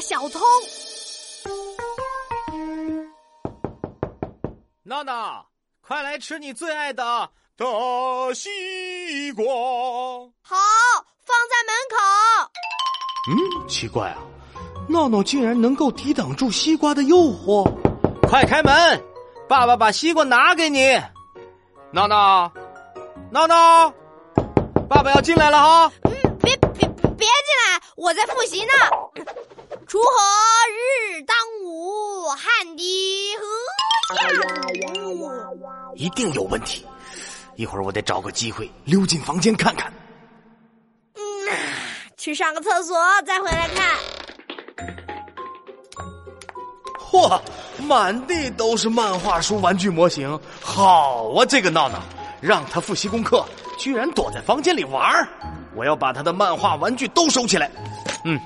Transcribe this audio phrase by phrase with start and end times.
[0.00, 0.40] 小偷。
[4.82, 5.46] 闹闹，
[5.80, 7.02] 快来吃你最爱的
[7.56, 7.64] 大
[8.34, 9.44] 西瓜！
[10.42, 10.56] 好，
[11.24, 11.96] 放在门口。
[13.30, 14.18] 嗯，奇怪啊，
[14.88, 17.64] 闹闹竟然能够抵挡住西瓜的诱惑。
[18.28, 19.02] 快开门，
[19.48, 21.00] 爸爸把西瓜拿给你。
[21.92, 22.52] 闹闹，
[23.30, 23.94] 闹闹，
[24.88, 25.92] 爸爸要进来了哈。
[26.02, 27.26] 嗯，别别别进
[27.64, 28.72] 来，我在复习呢。
[29.92, 30.08] 锄禾
[30.72, 33.44] 日当午，汗滴禾
[34.16, 34.22] 下
[34.72, 35.94] 土。
[35.94, 36.86] 一定有问题，
[37.56, 39.92] 一会儿我得找个机会溜进房间看看。
[41.14, 41.20] 嗯，
[42.16, 42.96] 去上个厕所
[43.26, 43.94] 再回来看。
[46.98, 47.38] 嚯，
[47.82, 51.44] 满地都是漫画书、玩具模型，好啊！
[51.44, 52.02] 这个闹闹，
[52.40, 53.44] 让他复习功课，
[53.78, 55.28] 居然躲在房间里玩儿。
[55.76, 57.70] 我要把他的漫画、玩具都收起来，
[58.24, 58.40] 嗯，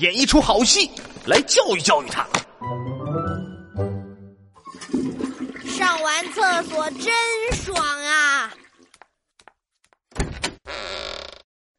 [0.00, 0.90] 演一出好戏
[1.26, 2.26] 来教育教育他。
[5.68, 7.12] 上完厕所真
[7.52, 8.50] 爽啊！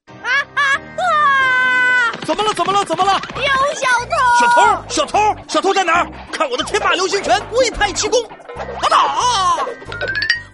[0.07, 0.61] 啊啊
[0.97, 2.11] 啊！
[2.23, 2.53] 怎么了？
[2.53, 2.85] 怎么了？
[2.85, 3.19] 怎么了？
[3.37, 4.15] 有小偷！
[4.39, 4.61] 小偷！
[4.87, 5.35] 小偷！
[5.47, 6.07] 小偷在哪儿？
[6.31, 8.23] 看我的天马流星拳，微派气功！
[8.23, 9.17] 啊打！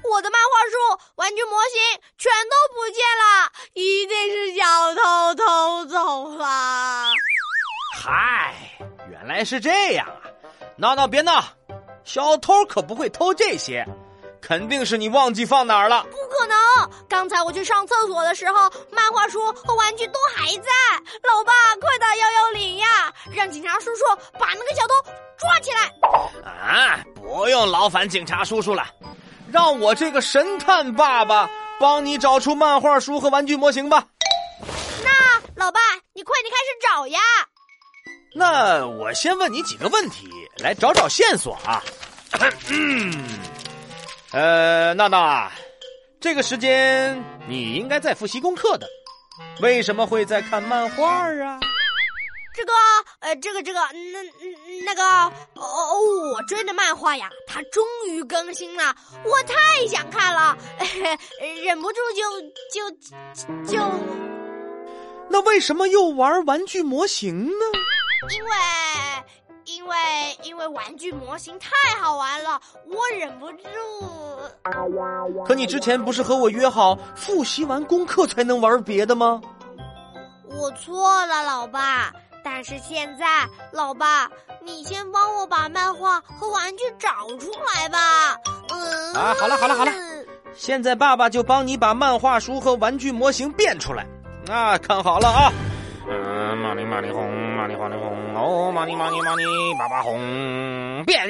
[0.10, 0.78] 我的漫画书、
[1.16, 1.82] 玩具模型
[2.18, 4.64] 全都不见了，一定是小
[4.96, 7.12] 偷偷走了。
[8.10, 8.54] 嗨，
[9.12, 10.24] 原来是这样啊！
[10.78, 11.44] 闹闹别闹，
[12.06, 13.86] 小偷可不会偷这些，
[14.42, 16.04] 肯定是你忘记放哪儿了。
[16.04, 16.58] 不可能！
[17.10, 20.72] 刚才我去上厕所的时候，漫画书和玩具都还在。
[21.22, 23.14] 老爸，快打幺幺零呀！
[23.34, 24.06] 让警察叔叔
[24.40, 26.50] 把那个小偷抓起来。
[26.50, 28.88] 啊，不用劳烦警察叔叔了，
[29.52, 34.08] 让我这个神探爸爸帮你找出漫画书和玩具模型吧。
[35.04, 35.12] 那
[35.58, 35.80] 老爸，
[36.14, 37.20] 你快点开始找呀！
[38.38, 40.30] 那我先问你几个问题，
[40.60, 41.84] 来找找线索啊。
[42.70, 43.12] 嗯，
[44.32, 45.52] 呃，闹闹啊，
[46.20, 48.88] 这个时间你应该在复习功课的，
[49.60, 51.60] 为什么会在看漫画啊？
[52.54, 52.72] 这个，
[53.22, 55.04] 呃，这个，这个，那那个，
[55.56, 60.56] 哦，我追的漫画呀，它终于更新了，我太想看了，
[61.66, 62.42] 忍不住就
[62.72, 63.84] 就就。
[65.28, 67.66] 那为什么又玩玩具模型呢？
[68.32, 68.50] 因为，
[69.66, 69.96] 因为，
[70.44, 71.70] 因为玩具模型太
[72.02, 73.68] 好玩了，我忍不住。
[75.46, 79.42] 可你之前不是和我约好复习完功课才能玩别的吗？
[80.50, 82.12] 我错了，老爸。
[82.44, 84.30] 但是现在，老爸，
[84.64, 88.38] 你先帮我把漫画和玩具找出来吧。
[88.70, 89.14] 嗯。
[89.14, 89.92] 啊，好了，好了，好了，
[90.56, 94.08] 现在爸爸就帮你把漫画书和玩具模型变出来。
[94.50, 95.52] 啊，看好了啊。
[96.10, 99.44] 嗯，玛尼玛丽红，玛尼玛丽红，哦，玛尼玛尼玛丽，
[99.78, 101.22] 爸爸红变。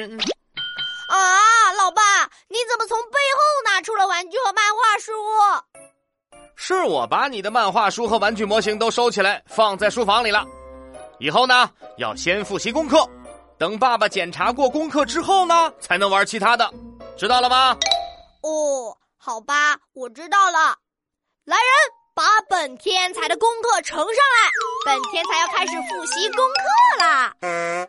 [1.08, 2.02] 啊，老爸，
[2.48, 5.12] 你怎么从背后拿出了玩具和漫画书？
[6.54, 10.44] 是我把你的漫画书和玩具模型都收起来，放在书房里了。
[11.18, 13.04] 以后呢，要先复习功课，
[13.58, 16.72] 等爸爸检查过功课之后呢，才能玩其他的，
[17.16, 17.76] 知道了吗？
[18.42, 20.76] 哦，好吧，我知道了。
[22.76, 24.50] 天才的功课呈上来，
[24.84, 27.88] 本天才要开始复习功课了。